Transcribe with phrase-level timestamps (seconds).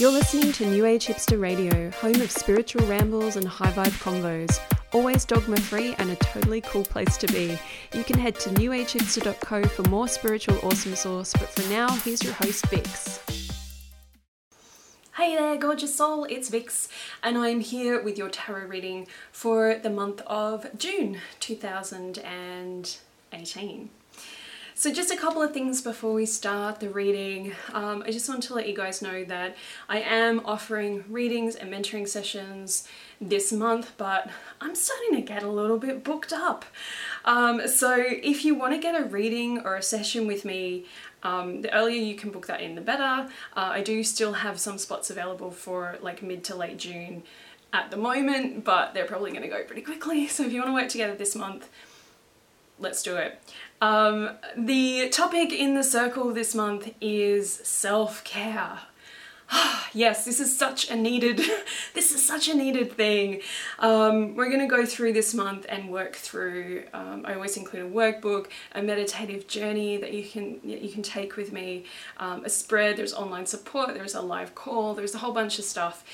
[0.00, 4.58] You're listening to New Age Hipster Radio, home of spiritual rambles and high vibe combos.
[4.94, 7.58] Always dogma free and a totally cool place to be.
[7.92, 12.32] You can head to newagehipster.co for more spiritual awesome sauce, but for now, here's your
[12.32, 13.20] host, Vix.
[15.16, 16.88] Hey there, gorgeous soul, it's Vix,
[17.22, 23.90] and I'm here with your tarot reading for the month of June 2018.
[24.80, 27.52] So just a couple of things before we start the reading.
[27.74, 29.54] Um, I just want to let you guys know that
[29.90, 32.88] I am offering readings and mentoring sessions
[33.20, 36.64] this month, but I'm starting to get a little bit booked up.
[37.26, 40.86] Um, so if you want to get a reading or a session with me,
[41.24, 43.28] um, the earlier you can book that in, the better.
[43.54, 47.22] Uh, I do still have some spots available for like mid to late June
[47.74, 50.26] at the moment, but they're probably going to go pretty quickly.
[50.28, 51.68] So if you want to work together this month,
[52.78, 53.42] let's do it.
[53.80, 58.80] Um, the topic in the circle this month is self-care.
[59.94, 61.40] yes, this is such a needed,
[61.94, 63.40] this is such a needed thing.
[63.78, 66.84] Um, we're going to go through this month and work through.
[66.92, 71.36] Um, I always include a workbook, a meditative journey that you can you can take
[71.36, 71.84] with me,
[72.18, 72.96] um, a spread.
[72.96, 73.94] There's online support.
[73.94, 74.94] There's a live call.
[74.94, 76.04] There's a whole bunch of stuff.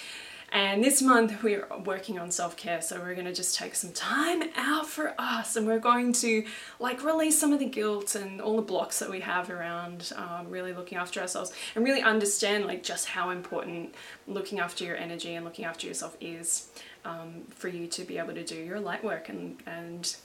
[0.56, 4.86] And this month we're working on self-care, so we're to just take some time out
[4.86, 6.46] for us and we're going to
[6.80, 10.48] like release some of the guilt and all the blocks that we have around um,
[10.48, 13.94] really looking after ourselves and really understand like just how important
[14.26, 16.70] looking after your energy and looking after yourself is
[17.04, 20.16] um, for you to be able to do your light work and, and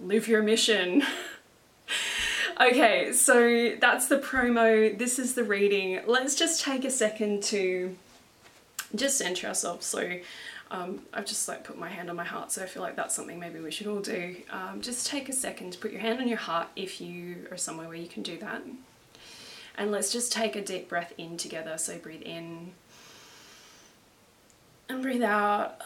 [0.00, 1.02] live your mission.
[2.60, 4.96] okay, so that's the promo.
[4.96, 6.02] This is the reading.
[6.06, 7.96] Let's just take a second to
[8.94, 9.86] just center ourselves.
[9.86, 10.18] So
[10.70, 13.14] um, I've just like put my hand on my heart, so I feel like that's
[13.14, 14.36] something maybe we should all do.
[14.50, 17.56] Um, just take a second to put your hand on your heart if you are
[17.56, 18.62] somewhere where you can do that.
[19.76, 21.78] And let's just take a deep breath in together.
[21.78, 22.72] So breathe in
[24.88, 25.80] and breathe out.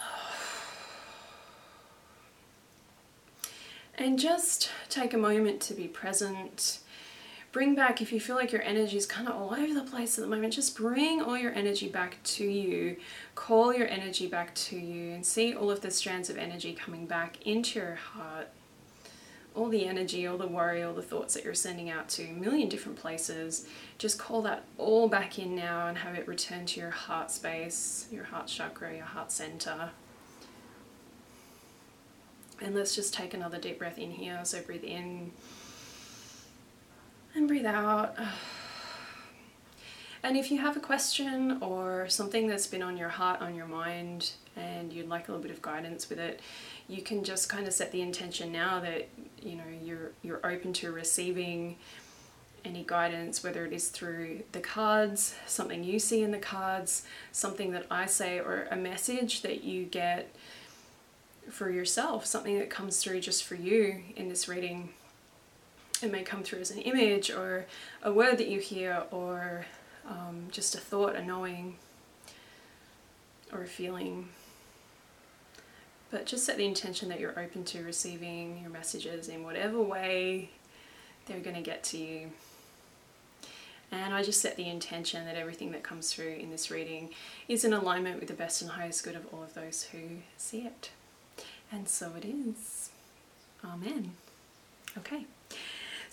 [3.97, 6.79] And just take a moment to be present
[7.55, 10.17] bring back, if you feel like your energy is kind of all over the place
[10.17, 12.97] at the moment, just bring all your energy back to you.
[13.33, 17.05] Call your energy back to you and see all of the strands of energy coming
[17.05, 18.49] back into your heart.
[19.55, 22.33] All the energy, all the worry, all the thoughts that you're sending out to a
[22.33, 23.65] million different places,
[23.99, 28.09] just call that all back in now and have it return to your heart space,
[28.11, 29.91] your heart chakra, your heart center.
[32.61, 34.41] And let's just take another deep breath in here.
[34.43, 35.31] So breathe in
[37.35, 38.17] and breathe out.
[40.23, 43.67] And if you have a question or something that's been on your heart, on your
[43.67, 46.39] mind, and you'd like a little bit of guidance with it,
[46.87, 49.07] you can just kind of set the intention now that
[49.39, 51.75] you know you're you're open to receiving
[52.63, 57.71] any guidance, whether it is through the cards, something you see in the cards, something
[57.73, 60.35] that I say, or a message that you get
[61.51, 64.89] for yourself, something that comes through just for you in this reading
[66.05, 67.65] it may come through as an image or
[68.03, 69.65] a word that you hear or
[70.07, 71.75] um, just a thought, a knowing,
[73.51, 74.29] or a feeling.
[76.11, 80.51] But just set the intention that you're open to receiving your messages in whatever way
[81.25, 82.29] they're going to get to you.
[83.91, 87.09] And I just set the intention that everything that comes through in this reading
[87.47, 89.99] is in alignment with the best and highest good of all of those who
[90.37, 90.91] see it.
[91.71, 92.89] And so it is.
[93.63, 94.11] Amen.
[94.97, 95.25] Okay.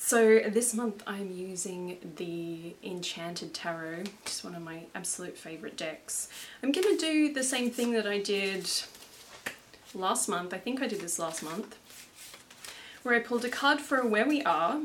[0.04, 6.28] So this month I'm using the Enchanted Tarot, just one of my absolute favourite decks.
[6.60, 8.68] I'm going to do the same thing that I did
[9.94, 11.78] last month, I think I did this last month,
[13.04, 14.82] where I pulled a card for where we are,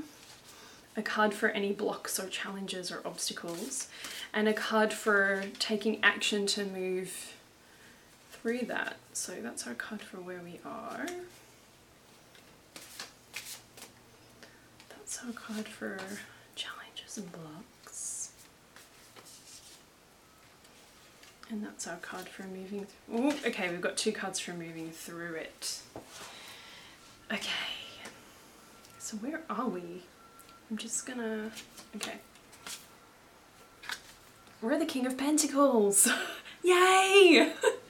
[0.95, 3.87] a card for any blocks or challenges or obstacles,
[4.33, 7.33] and a card for taking action to move
[8.31, 8.97] through that.
[9.13, 11.07] So that's our card for where we are.
[15.07, 15.97] So card for
[16.55, 18.31] challenges and blocks.
[21.49, 22.85] And that's our card for moving.
[23.15, 25.79] Ooh, okay, we've got two cards for moving through it.
[27.31, 27.47] Okay.
[28.99, 30.03] So where are we?
[30.69, 31.51] I'm just gonna.
[31.95, 32.15] Okay.
[34.61, 36.09] We're the King of Pentacles!
[36.63, 37.53] Yay!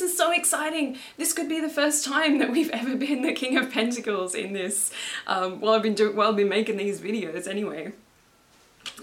[0.00, 0.96] this is so exciting.
[1.18, 4.54] This could be the first time that we've ever been the King of Pentacles in
[4.54, 4.90] this,
[5.26, 7.92] um, while I've been doing, while I've been making these videos anyway.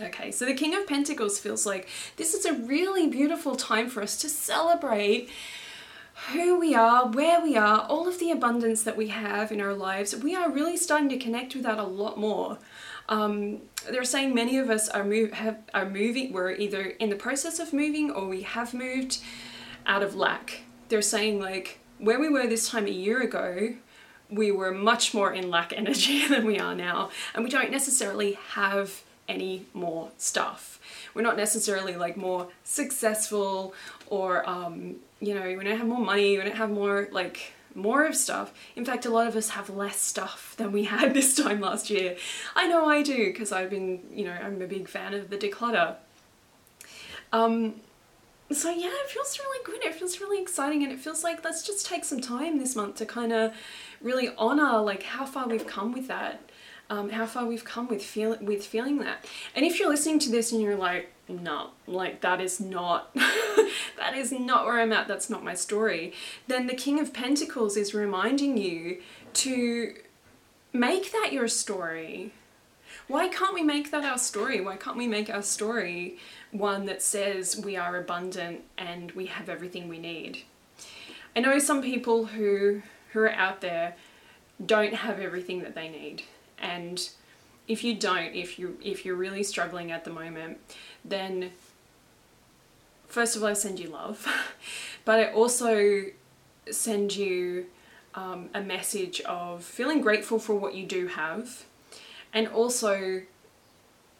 [0.01, 4.01] Okay, so the King of Pentacles feels like this is a really beautiful time for
[4.01, 5.29] us to celebrate
[6.31, 9.75] who we are, where we are, all of the abundance that we have in our
[9.75, 10.15] lives.
[10.15, 12.57] We are really starting to connect with that a lot more.
[13.07, 16.33] Um, they're saying many of us are move have are moving.
[16.33, 19.19] We're either in the process of moving or we have moved
[19.85, 20.63] out of lack.
[20.89, 23.75] They're saying like where we were this time a year ago,
[24.29, 28.33] we were much more in lack energy than we are now, and we don't necessarily
[28.51, 30.79] have any more stuff.
[31.13, 33.73] We're not necessarily like more successful
[34.07, 36.37] or um, you know we don't have more money.
[36.37, 38.53] We don't have more like more of stuff.
[38.75, 41.89] In fact, a lot of us have less stuff than we had this time last
[41.89, 42.17] year.
[42.55, 45.37] I know I do because I've been, you know, I'm a big fan of the
[45.37, 45.95] declutter.
[47.31, 47.75] Um,
[48.51, 49.83] so yeah, it feels really good.
[49.85, 52.95] It feels really exciting, and it feels like let's just take some time this month
[52.95, 53.53] to kind of
[54.01, 56.41] really honor like how far we've come with that.
[56.89, 59.25] Um, how far we've come with feel with feeling that.
[59.53, 63.13] And if you're listening to this and you're like, no, like that is not
[63.97, 66.13] that is not where I'm at, that's not my story,
[66.47, 69.01] then the King of Pentacles is reminding you
[69.33, 69.95] to
[70.71, 72.31] make that your story.
[73.07, 74.59] Why can't we make that our story?
[74.59, 76.17] Why can't we make our story
[76.51, 80.43] one that says we are abundant and we have everything we need?
[81.35, 82.81] I know some people who
[83.11, 83.95] who are out there
[84.63, 86.23] don't have everything that they need.
[86.59, 87.07] And
[87.67, 90.57] if you don't, if you if you're really struggling at the moment,
[91.05, 91.51] then
[93.07, 94.27] first of all I send you love,
[95.05, 96.05] but I also
[96.69, 97.67] send you
[98.15, 101.65] um, a message of feeling grateful for what you do have,
[102.37, 103.23] and also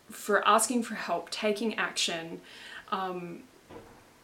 [0.09, 2.41] for asking for help, taking action
[2.91, 3.43] um,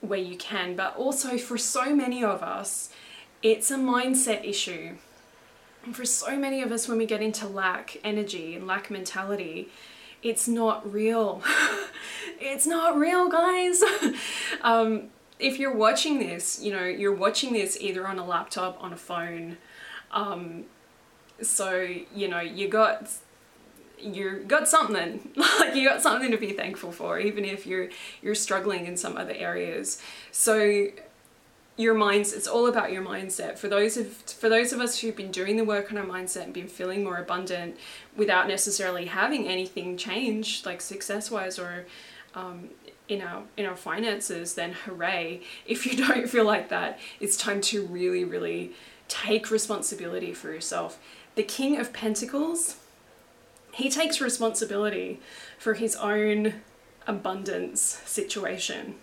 [0.01, 2.89] where you can, but also for so many of us,
[3.43, 4.95] it's a mindset issue.
[5.85, 9.69] And for so many of us, when we get into lack energy and lack mentality,
[10.23, 11.43] it's not real.
[12.39, 13.83] it's not real, guys.
[14.63, 18.91] um, if you're watching this, you know, you're watching this either on a laptop, on
[18.91, 19.57] a phone.
[20.09, 20.63] Um,
[21.43, 23.11] so, you know, you got
[24.03, 25.31] you got something.
[25.59, 27.89] Like you got something to be thankful for even if you're
[28.21, 30.01] you're struggling in some other areas.
[30.31, 30.87] So
[31.77, 33.57] your minds it's all about your mindset.
[33.57, 36.43] For those of for those of us who've been doing the work on our mindset
[36.43, 37.77] and been feeling more abundant
[38.15, 41.85] without necessarily having anything change like success wise or
[42.35, 42.69] um,
[43.07, 45.41] in our in our finances then hooray.
[45.65, 48.73] If you don't feel like that it's time to really really
[49.07, 50.99] take responsibility for yourself.
[51.35, 52.77] The king of pentacles
[53.73, 55.19] he takes responsibility
[55.57, 56.53] for his own
[57.05, 58.95] abundance situation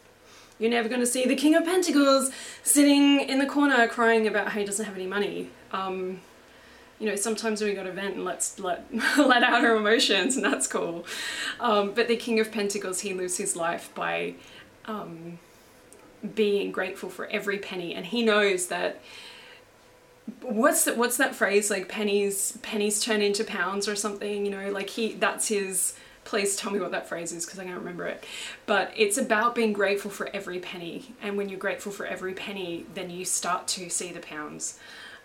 [0.61, 2.31] you're never going to see the King of Pentacles
[2.63, 5.49] sitting in the corner crying about how he doesn't have any money.
[5.73, 6.21] Um,
[6.99, 8.85] you know, sometimes we got to vent and let's let
[9.19, 11.07] let out our emotions, and that's cool.
[11.59, 14.35] Um, but the King of Pentacles, he lives his life by
[14.85, 15.39] um,
[16.35, 19.01] being grateful for every penny, and he knows that.
[20.43, 20.97] What's that?
[20.97, 21.71] What's that phrase?
[21.71, 24.45] Like pennies, pennies turn into pounds or something.
[24.45, 25.15] You know, like he.
[25.15, 25.95] That's his
[26.25, 28.25] please tell me what that phrase is because I can't remember it.
[28.67, 31.15] But it's about being grateful for every penny.
[31.21, 34.79] And when you're grateful for every penny, then you start to see the pounds.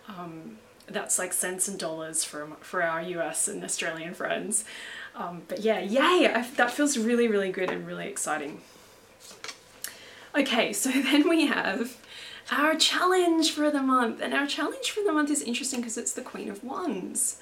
[0.08, 0.58] Um,
[0.88, 4.64] that's like cents and dollars for, for our US and Australian friends.
[5.14, 6.28] Um, but yeah, yay!
[6.32, 8.60] I, that feels really, really good and really exciting.
[10.34, 11.96] Okay, so then we have
[12.50, 14.20] our challenge for the month.
[14.20, 17.40] And our challenge for the month is interesting because it's the Queen of Wands.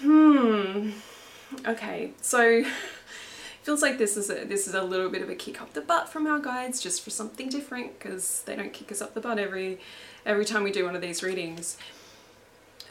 [0.00, 0.90] Hmm.
[1.66, 2.66] Okay, so it
[3.62, 5.80] feels like this is a, this is a little bit of a kick up the
[5.80, 9.20] butt from our guides just for something different because they don't kick us up the
[9.20, 9.80] butt every
[10.24, 11.76] every time we do one of these readings.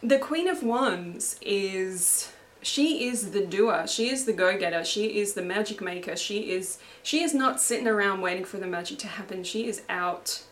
[0.01, 2.31] The Queen of Wands is
[2.67, 3.87] she is the doer.
[3.87, 4.83] She is the go-getter.
[4.83, 6.17] She is the magic maker.
[6.17, 9.45] She is she is not sitting around waiting for the magic to happen.
[9.45, 10.43] She is out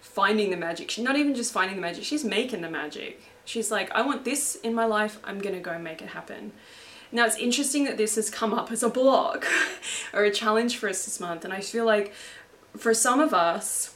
[0.00, 0.90] finding the magic.
[0.90, 2.02] She's not even just finding the magic.
[2.02, 3.22] She's making the magic.
[3.44, 5.20] She's like i want this in my life.
[5.22, 6.50] I'm gonna go make it happen.
[7.12, 9.46] Now it's interesting that this has come up as a block
[10.12, 12.12] or a challenge for us this month and I feel like
[12.76, 13.94] for some of us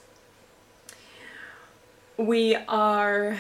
[2.17, 3.39] we are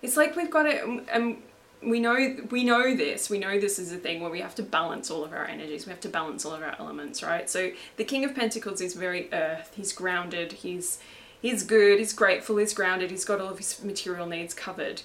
[0.00, 1.36] it's like we've got it and um,
[1.84, 4.62] we know we know this we know this is a thing where we have to
[4.62, 7.48] balance all of our energies we have to balance all of our elements right?
[7.48, 10.98] So the king of pentacles is very earth he's grounded he's
[11.40, 15.02] he's good he's grateful he's grounded he's got all of his material needs covered.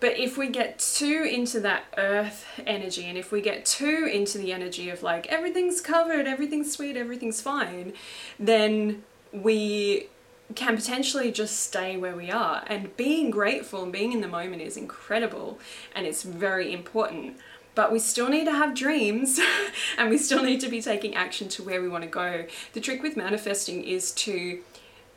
[0.00, 4.36] But if we get too into that earth energy and if we get too into
[4.36, 7.94] the energy of like everything's covered, everything's sweet, everything's fine,
[8.38, 10.08] then we
[10.54, 12.64] can potentially just stay where we are.
[12.66, 15.58] And being grateful and being in the moment is incredible
[15.94, 17.36] and it's very important.
[17.74, 19.40] But we still need to have dreams
[19.98, 22.46] and we still need to be taking action to where we want to go.
[22.72, 24.60] The trick with manifesting is to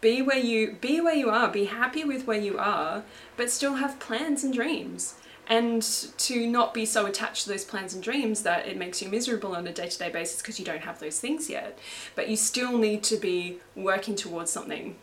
[0.02, 3.04] be where you be where you are be happy with where you are
[3.36, 5.16] but still have plans and dreams
[5.50, 5.82] and
[6.18, 9.56] to not be so attached to those plans and dreams that it makes you miserable
[9.56, 11.80] on a day-to-day basis because you don't have those things yet
[12.16, 14.96] but you still need to be working towards something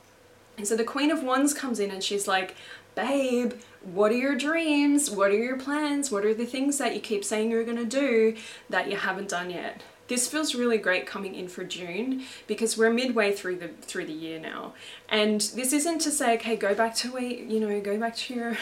[0.57, 2.55] and so the queen of wands comes in and she's like
[2.95, 7.01] babe what are your dreams what are your plans what are the things that you
[7.01, 8.37] keep saying you're going to do
[8.71, 12.93] that you haven't done yet this feels really great coming in for June because we're
[12.93, 14.75] midway through the through the year now.
[15.09, 18.35] And this isn't to say, okay, go back to wait, you know, go back to
[18.35, 18.57] your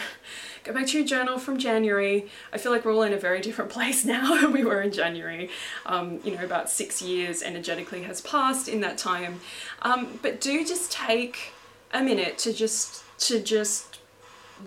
[0.63, 2.29] go back to your journal from January.
[2.53, 4.91] I feel like we're all in a very different place now than we were in
[4.91, 5.49] January.
[5.85, 9.41] Um, you know, about six years energetically has passed in that time.
[9.81, 11.53] Um, but do just take
[11.93, 13.99] a minute to just to just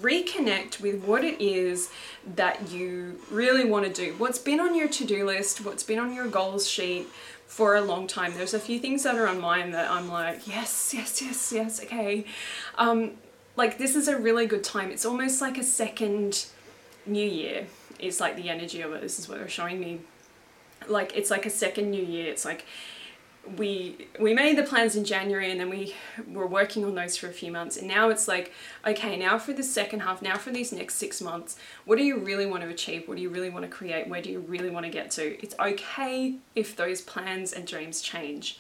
[0.01, 1.91] reconnect with what it is
[2.35, 4.15] that you really want to do.
[4.19, 7.09] What's been on your to-do list, what's been on your goals sheet
[7.47, 8.35] for a long time.
[8.35, 11.83] There's a few things that are on mine that I'm like, yes, yes, yes, yes,
[11.83, 12.25] okay.
[12.77, 13.13] Um,
[13.57, 14.91] like this is a really good time.
[14.91, 16.47] It's almost like a second
[17.07, 17.67] new year
[17.99, 19.01] It's like the energy of it.
[19.01, 20.01] This is what they're showing me.
[20.89, 22.31] Like it's like a second new year.
[22.31, 22.67] It's like
[23.57, 25.95] we we made the plans in January and then we
[26.27, 27.77] were working on those for a few months.
[27.77, 28.53] And now it's like
[28.87, 32.19] okay now for the second half now for these next six months what do you
[32.19, 33.07] really want to achieve?
[33.07, 34.09] What do you really want to create?
[34.09, 35.43] Where do you really want to get to?
[35.43, 38.59] It's okay if those plans and dreams change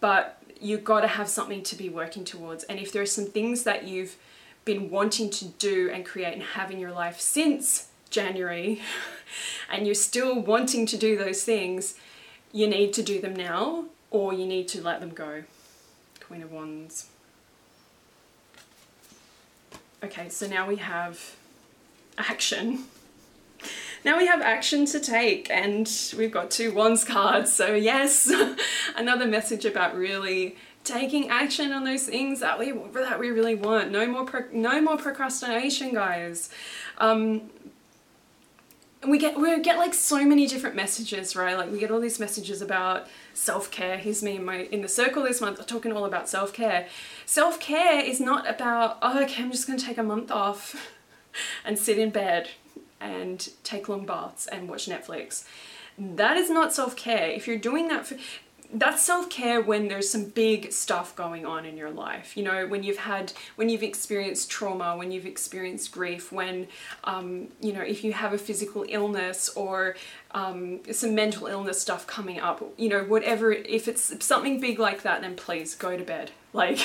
[0.00, 2.64] but you've got to have something to be working towards.
[2.64, 4.16] And if there are some things that you've
[4.64, 8.80] been wanting to do and create and have in your life since January
[9.70, 11.94] and you're still wanting to do those things
[12.52, 15.44] you need to do them now or you need to let them go.
[16.20, 17.08] Queen of Wands.
[20.02, 21.36] Okay, so now we have
[22.18, 22.84] action.
[24.02, 25.86] Now we have action to take and
[26.16, 27.52] we've got two Wands cards.
[27.52, 28.32] So yes,
[28.96, 33.90] another message about really taking action on those things that we that we really want.
[33.90, 36.50] No more no more procrastination, guys.
[36.98, 37.50] Um,
[39.06, 41.56] we get we get like so many different messages, right?
[41.56, 43.96] Like we get all these messages about self-care.
[43.96, 46.86] Here's me in my in the circle this month talking all about self-care.
[47.24, 50.92] Self-care is not about, oh okay, I'm just gonna take a month off
[51.64, 52.50] and sit in bed
[53.00, 55.44] and take long baths and watch Netflix.
[55.98, 57.28] That is not self-care.
[57.28, 58.16] If you're doing that for
[58.72, 62.82] that's self-care when there's some big stuff going on in your life you know when
[62.82, 66.68] you've had when you've experienced trauma when you've experienced grief when
[67.04, 69.96] um, you know if you have a physical illness or
[70.32, 75.02] um, some mental illness stuff coming up you know whatever if it's something big like
[75.02, 76.30] that then please go to bed.
[76.52, 76.80] Like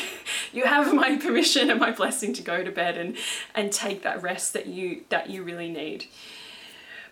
[0.53, 3.17] you have my permission and my blessing to go to bed and
[3.55, 6.05] and take that rest that you that you really need.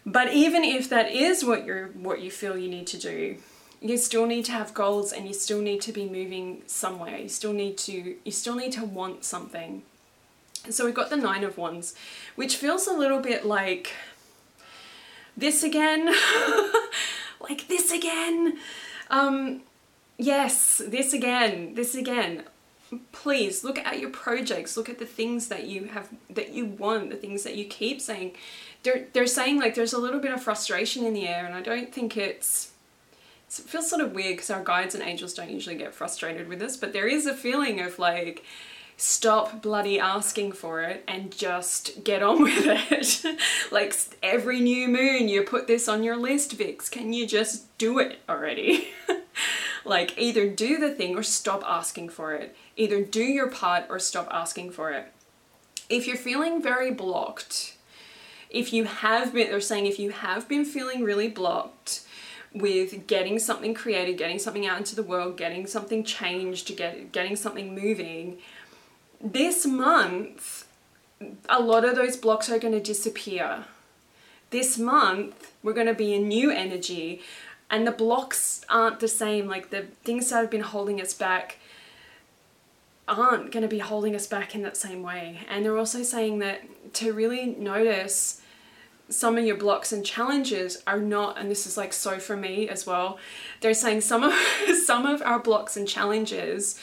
[0.06, 3.38] But even if that is what you're what you feel you need to do
[3.84, 7.18] you still need to have goals and you still need to be moving somewhere.
[7.18, 9.84] You still need to you still need to want something.
[10.70, 11.94] So we've got the nine of wands,
[12.36, 13.92] which feels a little bit like
[15.36, 16.06] this again,
[17.42, 18.58] like this again.
[19.10, 19.63] Um,
[20.18, 22.44] yes, this again, this again.
[23.12, 24.78] Please look at your projects.
[24.78, 28.00] Look at the things that you have that you want, the things that you keep
[28.00, 28.32] saying.
[28.84, 31.62] They're they're saying like there's a little bit of frustration in the air, and I
[31.62, 32.73] don't think it's
[33.60, 36.62] it feels sort of weird because our guides and angels don't usually get frustrated with
[36.62, 38.44] us, but there is a feeling of like,
[38.98, 43.38] stop bloody asking for it and just get on with it.
[43.72, 48.00] like every new moon you put this on your list, Vix, can you just do
[48.00, 48.90] it already?
[49.86, 52.56] like either do the thing or stop asking for it.
[52.78, 55.12] Either do your part or stop asking for it.
[55.90, 57.76] If you're feeling very blocked,
[58.50, 62.03] if you have been, they're saying if you have been feeling really blocked,
[62.54, 67.36] with getting something created, getting something out into the world, getting something changed, get, getting
[67.36, 68.38] something moving,
[69.24, 70.68] this month,
[71.48, 73.66] a lot of those blocks are going to disappear.
[74.50, 77.22] This month, we're going to be in new energy,
[77.70, 79.48] and the blocks aren't the same.
[79.48, 81.58] Like the things that have been holding us back
[83.08, 85.40] aren't going to be holding us back in that same way.
[85.50, 88.42] And they're also saying that to really notice
[89.13, 92.67] some of your blocks and challenges are not and this is like so for me
[92.67, 93.17] as well
[93.62, 94.34] they're saying some of
[94.86, 96.79] some of our blocks and challenges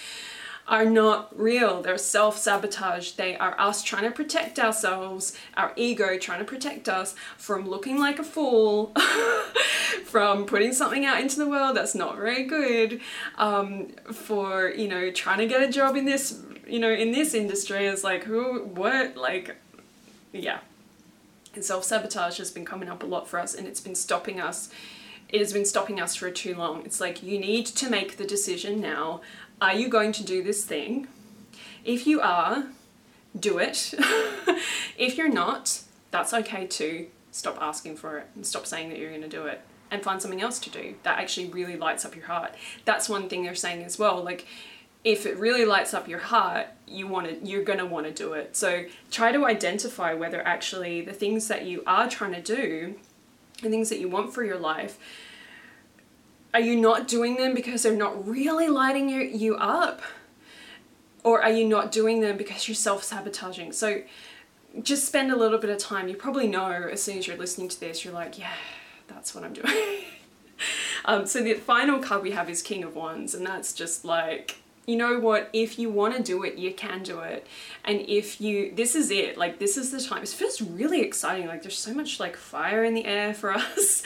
[0.71, 1.83] are not real.
[1.83, 3.13] They're self-sabotage.
[3.13, 7.99] They are us trying to protect ourselves our ego trying to protect us from looking
[7.99, 8.95] like a fool
[10.05, 13.01] from putting something out into the world that's not very good
[13.37, 17.35] um, for you know trying to get a job in this you know in this
[17.35, 19.57] industry is like who what like
[20.33, 20.61] yeah
[21.55, 24.71] and self-sabotage has been coming up a lot for us and it's been stopping us
[25.29, 28.27] it has been stopping us for too long it's like you need to make the
[28.27, 29.21] decision now
[29.61, 31.07] are you going to do this thing
[31.85, 32.65] if you are
[33.39, 33.95] do it
[34.99, 37.07] if you're not That's okay too.
[37.31, 40.21] Stop asking for it and stop saying that you're going to do it and find
[40.21, 42.55] something else to do that actually really lights up your heart.
[42.85, 44.23] That's one thing they're saying as well.
[44.23, 44.47] Like,
[45.03, 48.13] if it really lights up your heart, you want to, you're going to want to
[48.13, 48.57] do it.
[48.57, 52.97] So try to identify whether actually the things that you are trying to do,
[53.63, 54.99] the things that you want for your life,
[56.53, 60.03] are you not doing them because they're not really lighting you, you up?
[61.23, 63.73] Or are you not doing them because you're self sabotaging?
[63.73, 64.03] So
[64.83, 66.09] just spend a little bit of time.
[66.09, 68.53] You probably know as soon as you're listening to this, you're like, yeah,
[69.07, 69.69] that's what I'm doing.
[71.05, 74.57] um, so the final card we have is King of Wands, and that's just like,
[74.91, 77.47] you know what, if you want to do it, you can do it.
[77.85, 80.23] And if you, this is it, like, this is the time.
[80.23, 81.47] It feels really exciting.
[81.47, 84.03] Like, there's so much like fire in the air for us,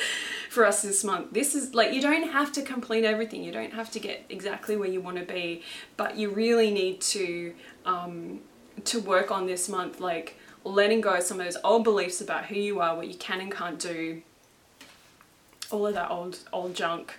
[0.50, 1.32] for us this month.
[1.32, 4.76] This is like, you don't have to complete everything, you don't have to get exactly
[4.76, 5.62] where you want to be,
[5.96, 7.54] but you really need to,
[7.86, 8.40] um,
[8.84, 12.46] to work on this month, like, letting go of some of those old beliefs about
[12.46, 14.22] who you are, what you can and can't do,
[15.70, 17.14] all of that old old junk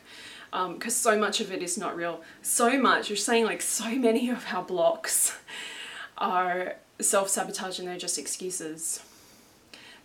[0.56, 2.22] because um, so much of it is not real.
[2.42, 5.38] So much, you're saying like so many of our blocks
[6.18, 9.04] are self-sabotage and they're just excuses.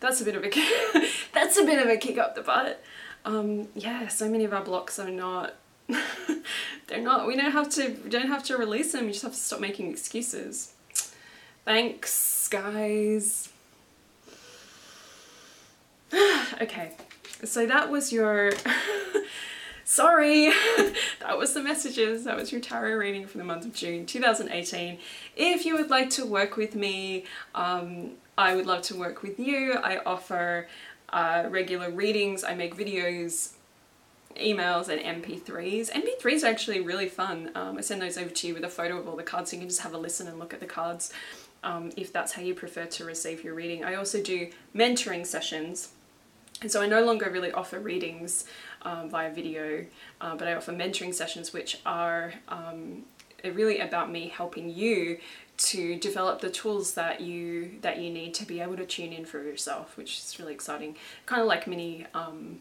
[0.00, 0.50] That's a bit of a
[1.32, 2.82] that's a bit of a kick up the butt.
[3.24, 5.54] Um, yeah, so many of our blocks are not
[6.88, 9.32] they're not we don't have to we don't have to release them, you just have
[9.32, 10.72] to stop making excuses.
[11.64, 13.50] Thanks guys.
[16.60, 16.96] okay,
[17.44, 18.50] so that was your
[19.90, 20.52] sorry.
[21.20, 22.24] That was the messages.
[22.24, 24.98] That was your tarot reading for the month of june 2018
[25.36, 29.38] if you would like to work with me um, i would love to work with
[29.38, 29.74] you.
[29.74, 30.66] I offer
[31.12, 32.42] uh, regular readings.
[32.42, 33.52] I make videos
[34.36, 37.50] emails and mp3s mp3s are actually really fun.
[37.54, 39.56] Um, i send those over to you with a photo of all the cards so
[39.56, 41.12] you can just have a listen and look at the cards
[41.62, 43.84] um, if that's how you prefer to receive your reading.
[43.84, 45.90] I also do mentoring sessions
[46.62, 48.44] and so I no longer really offer readings
[48.82, 49.84] um, via video,
[50.20, 53.04] uh, but I offer mentoring sessions which are um,
[53.44, 55.18] really about me helping you
[55.56, 59.24] to develop the tools that you that you need to be able to tune in
[59.24, 60.96] for yourself, which is really exciting.
[61.26, 62.60] Kind of like mini um,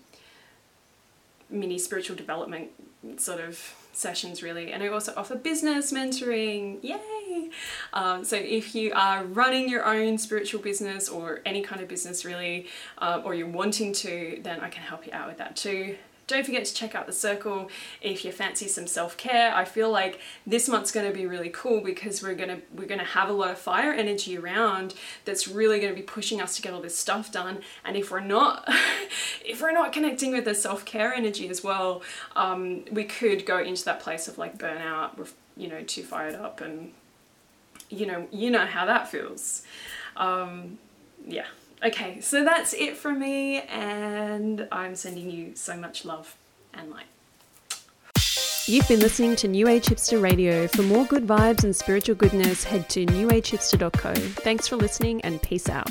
[1.49, 2.69] mini spiritual development
[3.17, 4.71] sort of sessions really.
[4.71, 6.83] And I also offer business mentoring.
[6.83, 7.49] Yay!
[7.93, 12.25] Um, so if you are running your own spiritual business or any kind of business
[12.25, 12.67] really
[12.97, 15.95] uh, or you're wanting to then I can help you out with that too
[16.29, 17.69] don't forget to check out the circle
[18.01, 19.53] if you fancy some self-care.
[19.53, 22.87] I feel like this month's going to be really cool because we're going to we're
[22.87, 24.93] going to have a lot of fire energy around
[25.25, 27.61] that's really going to be pushing us to get all this stuff done.
[27.83, 28.63] And if we're not
[29.45, 32.03] if we're not connecting with the self-care energy as well,
[32.35, 36.61] um, we could go into that place of like burnout, you know, too fired up
[36.61, 36.93] and
[37.89, 39.63] you know, you know how that feels.
[40.15, 40.77] Um,
[41.25, 41.47] yeah.
[41.83, 46.35] Okay, so that's it from me, and I'm sending you so much love
[46.73, 47.05] and light.
[48.65, 50.67] You've been listening to New Age Hipster Radio.
[50.67, 54.13] For more good vibes and spiritual goodness, head to newagehipster.co.
[54.13, 55.89] Thanks for listening and peace out.